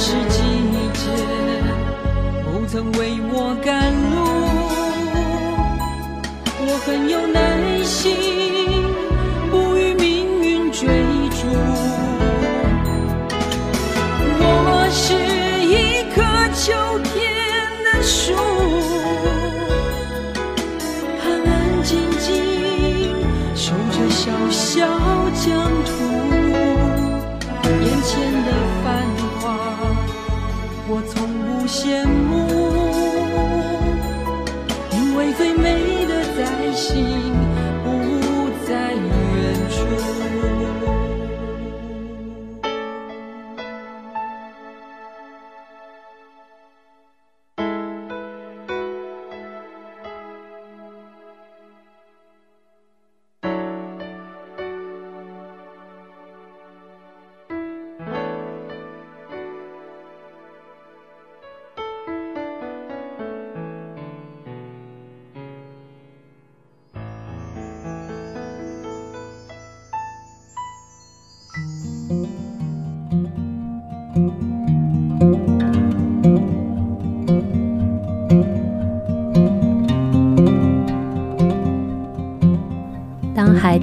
[0.00, 0.38] 是季
[0.94, 1.10] 节
[2.44, 4.16] 不曾为我赶路
[6.60, 8.57] 我很有耐心。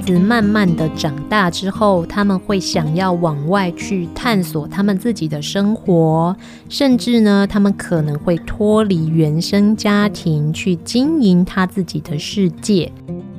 [0.06, 6.34] 子慢慢的长大之后，他们会想要往外去探索他们自己的生活，
[6.68, 12.90] 甚至呢，他们可能会脱离原生家庭去经营他自己的世界。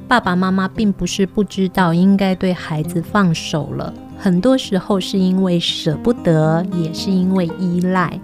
[0.09, 8.19] 爸爸妈妈并不是不知道应该对孩子放手了，很多时候是因为舍不得，也是因为依赖。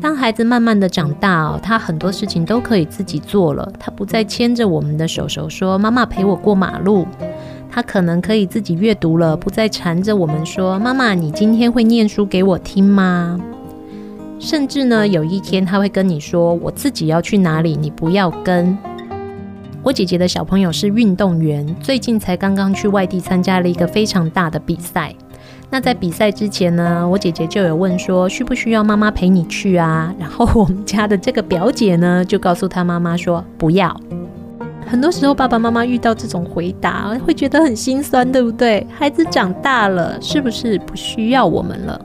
[0.00, 7.06] 当孩子慢慢的长大哦，他很多事情都可以自己做了，他不再牵着我们的手手说：“妈妈陪我过马路。”
[7.70, 13.38] 他可能可以自己阅读了，不再缠着我们说：“妈妈，你今天会念书给我听吗？”
[14.40, 18.76] 甚至呢，有一天他会跟你说：“我自己要去哪里，你不要跟。”
[19.82, 25.14] 我姐姐的小朋友是运动员，最近才刚刚去外地参加了一个非常大的比赛。
[25.70, 33.98] 那在比赛之前呢，我姐姐就有问说：“需不需要妈妈陪你去啊？”然后我们家的这个表姐呢，就告诉她妈妈说：“不要。”
[34.90, 38.84] 很多时候，爸爸妈妈遇到这种回答，会觉得很心酸，对不对？
[38.90, 42.04] 孩子长大了，是不是不需要我们了？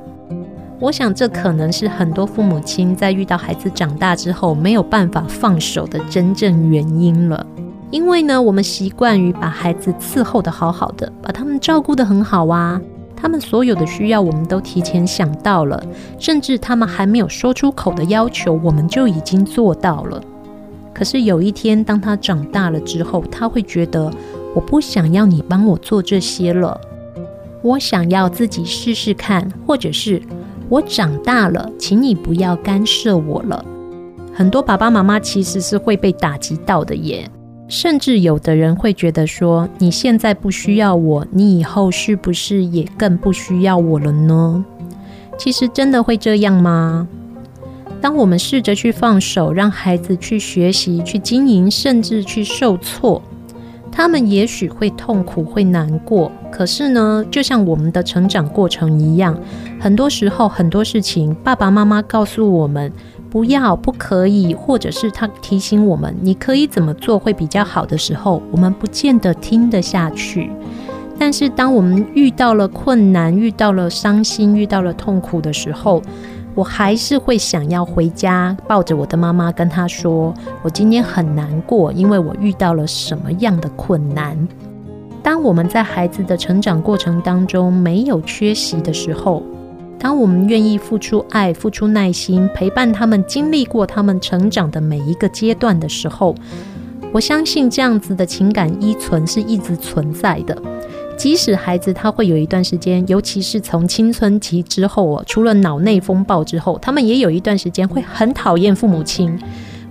[0.79, 7.43] 我想，这可能是很多父母亲在遇到孩子长大之后没有办法放手的真正原因了。
[7.89, 12.79] 因为呢，我们习惯于把孩子伺候得好好的，把他们照顾得很好啊，
[13.15, 15.83] 他们所有的需要我们都提前想到了，
[16.19, 20.21] 甚至他们还没有说出口的要求，我们就已经做到了。
[20.95, 24.09] 可是有一天，当他长大了之后，他会觉得，
[24.55, 26.79] 我不想要你帮我做这些了，
[27.61, 30.21] 我想要自己试试看，或者是。
[30.67, 33.63] 我长大了，请你不要干涉我了。
[34.33, 37.29] 很多爸爸妈妈其实是会被打击到的耶，
[37.67, 44.65] 甚至有的人会觉得说：“你现在不需要我，你以后是不是也更不需要我了呢？”
[45.37, 47.07] 其实真的会这样吗？
[48.01, 53.21] 当我们试着去放手，让孩子去学习、去经营，甚至去受挫。
[53.91, 59.39] 他们也许会痛苦，会难过，可是呢，就像我们的成长过程一样，
[59.79, 62.91] 很多时候很多事情，爸爸妈妈告诉我们
[63.29, 70.51] 不要、不可以，或者是他提醒我们你可以怎么做会比较好的时候，我们不见得听得下去。
[71.17, 76.01] 但是当我们遇到了困难、遇到了伤心、遇到了痛苦的时候，
[76.55, 80.33] 我还是会想要回家，抱着我的妈妈，跟她说
[80.63, 84.47] ：“我今天很难过，因为我遇到了什么样的困难。”
[85.21, 89.43] 当我们在孩子的成长过程当中没有缺席的时候，
[89.99, 96.33] 当我们愿意付出爱、付出耐心，陪伴他们经历过他们成长的每一个阶段的时候，
[97.11, 100.55] 我相信这样子的情感依存是一直存在的。
[101.17, 109.39] 即使孩子他会有一段时间，尤其是从青春期之后哦，除了脑内风暴之后，他们也有一段时间会很讨厌父母亲，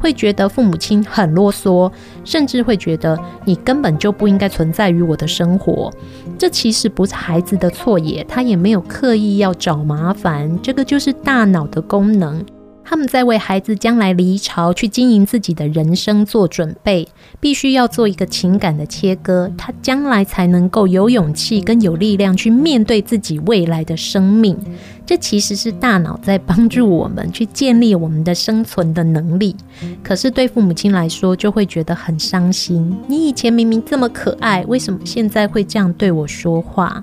[0.00, 1.90] 会觉得父母亲很啰嗦，
[2.24, 5.90] 甚至会觉得你根本就不应该存在于我的生活。
[6.38, 12.44] 这其实不是孩子的错也，他也没有刻意要找麻烦，这个就是大脑的功能。
[12.84, 17.08] 他们在为孩子将来离巢去经营自己的人生做准备，
[17.40, 24.56] 必须要做一个情感的切割，他将来才能够有勇气跟有力量去面对自己未来的生命。
[25.06, 29.56] 这其实是大脑在帮助我们去建立我们的生存的能力。
[30.02, 32.96] 可是对父母亲来说，就会觉得很伤心。
[33.06, 37.02] 你以前明明这么可爱，为什么现在会这样对我说话？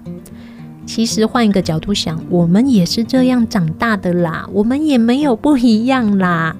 [0.85, 6.55] 其实换一个角度想，我们也是这样长大的啦，我们也没有不一样啦。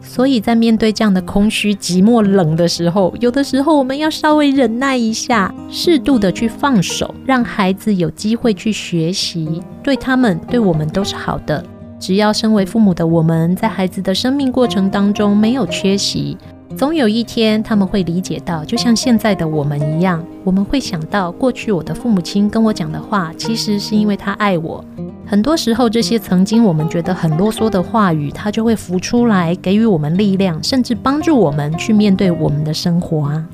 [0.00, 11.62] 所以在面对这样的空虚、寂寞、冷的时候，有的时候我们要稍微忍耐一下，适度的去放手，让孩子有机会去学习，对他们、对我们都是好的。
[12.00, 16.38] 只要身为父母的我们在孩子的生命过程当中没有缺席。
[16.76, 24.84] 总有一天，他们会理解到，就像现在的我们一样，我们会想到过去我的父母亲跟我讲的话，其实是因为他爱我。
[25.26, 33.44] 很多时候，这些曾经我们觉得很啰嗦的话语，他就会浮出来，给予我们力量，甚至帮助我们去面对我们的生活啊。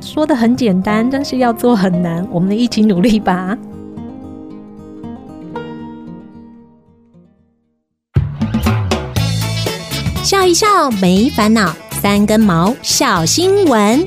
[0.00, 3.56] 说得很简单，但是要做很难，我们一起努力吧。
[10.24, 11.72] 笑一笑，没烦恼。
[12.04, 14.04] 三根毛小新闻，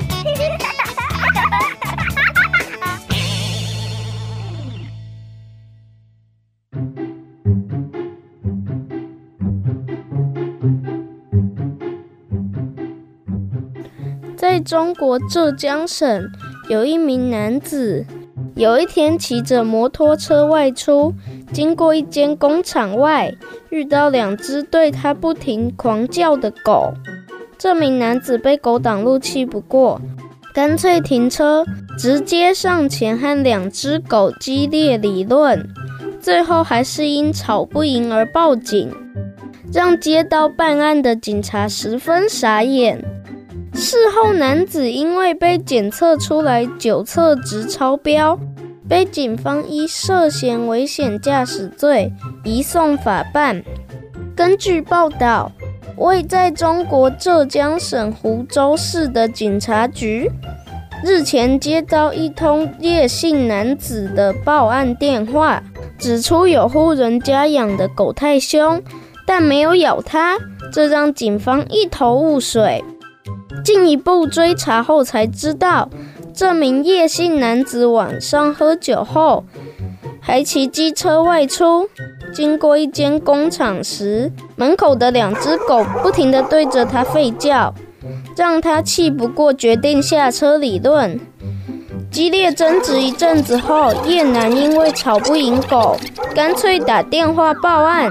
[14.36, 16.30] 在中国浙江省，
[16.68, 18.06] 有一名男子，
[18.54, 21.12] 有一天骑着摩托车外出，
[21.52, 23.34] 经过一间工厂外，
[23.70, 26.94] 遇到两只对他不停狂叫的狗。
[27.58, 30.00] 这名男子被狗挡路，气不过，
[30.54, 31.64] 干脆停车，
[31.98, 35.68] 直接上前和两只狗激烈理论，
[36.20, 38.94] 最后还是因吵不赢而报警，
[39.72, 43.04] 让接到办案的警察十分傻眼。
[43.74, 48.38] 事后，男子因为被检测出来酒测值超标，
[48.88, 52.12] 被警方依涉嫌危险驾驶罪
[52.44, 53.60] 移送法办。
[54.36, 55.50] 根据报道。
[55.98, 60.30] 位在中国浙江省湖州市的警察局
[61.04, 65.62] 日前接到一通叶姓男子的报案电话，
[65.98, 68.82] 指出有户人家养的狗太凶，
[69.24, 70.36] 但没有咬他，
[70.72, 72.84] 这让警方一头雾水。
[73.64, 75.88] 进一步追查后才知道，
[76.34, 79.44] 这名叶姓男子晚上喝酒后，
[80.20, 81.88] 还骑机车外出，
[82.28, 87.74] 经过一间工厂时，门口的两只狗不停地对着他吠叫，
[88.36, 91.18] 让他气不过，决定下车理论。
[92.10, 95.96] 激烈争执一阵子后，叶男因为吵不赢狗，
[96.34, 98.10] 干脆打电话报案。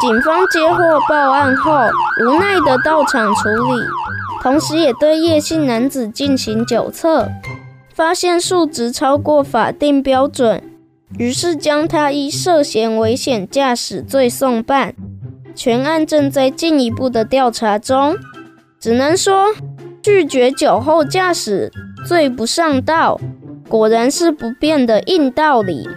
[0.00, 1.72] 警方接获报案后，
[2.24, 3.82] 无奈地到场处理，
[4.42, 7.28] 同时也对叶姓男子进行酒测，
[7.94, 10.62] 发现数值超过法定标准，
[11.18, 14.94] 于是将他以涉嫌危险驾驶罪送办。
[15.54, 18.16] 全案正在进一步的调查中，
[18.80, 19.54] 只能说
[20.02, 21.70] 拒绝酒后驾驶。
[22.04, 23.20] 罪不上道，
[23.68, 25.88] 果然是不变的硬道理。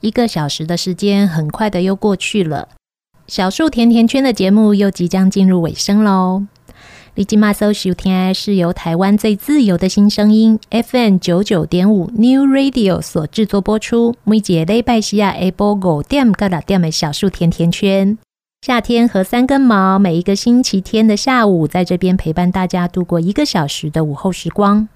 [0.00, 2.68] 一个小时的时间很快的又过去了，
[3.28, 6.44] 小树甜甜圈的节目又即将进入尾声喽。
[7.16, 14.14] 你今麦收听是由台湾最自由的新声音 FM 九九点五 New Radio 所制作播出。
[14.22, 18.16] 每节礼拜四下下播五点到六点的小树甜甜圈，
[18.64, 24.88] 夏天和三根毛，每一个星期天的下午，在这边陪伴大家度过一个小时的午后时光。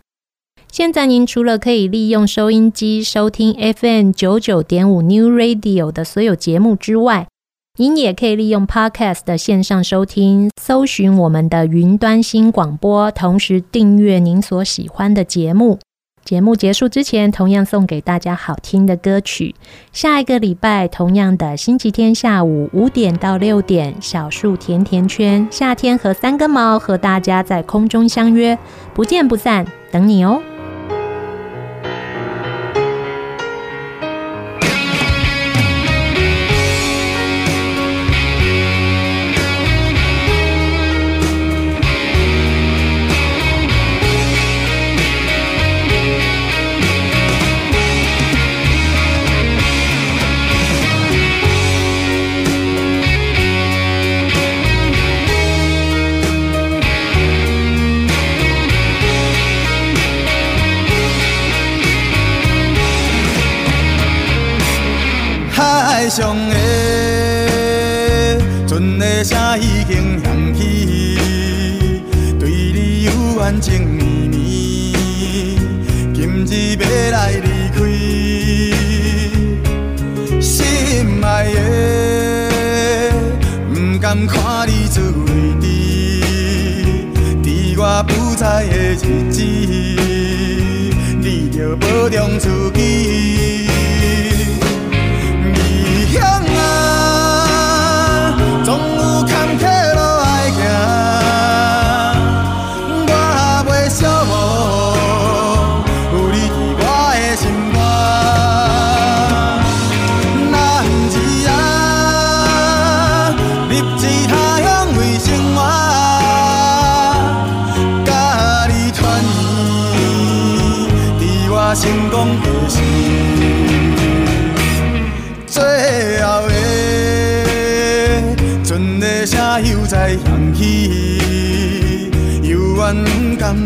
[0.70, 7.26] 现在您除了可以利用收音机收听 FM 九九点五 New Radio 的所有节目之外，
[7.78, 15.78] 您也可以利用 Podcast 的线上收听，搜寻我们的云端新广播，同时订阅您所喜欢的节目。
[16.24, 19.54] 节目结束之前，同样送给大家好听的歌曲。
[19.92, 28.58] 下一个礼拜，同样的星期天下午五点到六点，小树甜甜圈，夏天和三根毛和大家在空中相约，
[28.92, 30.42] 不见不散，等你哦。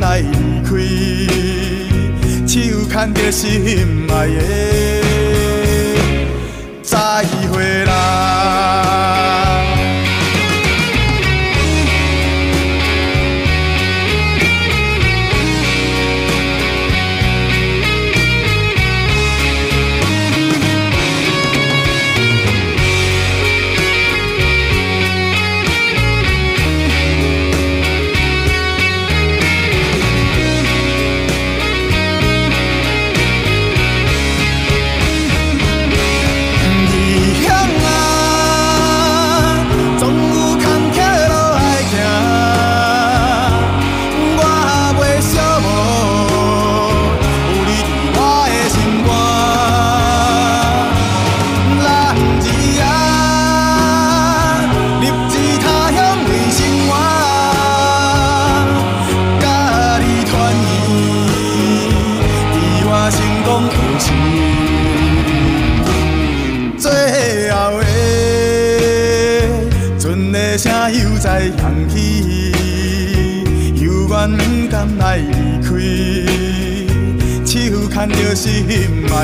[0.01, 0.27] 来离
[0.65, 0.71] 开，
[2.47, 2.53] 手
[2.91, 4.41] 牵着心爱的，
[6.83, 8.94] 再会啦。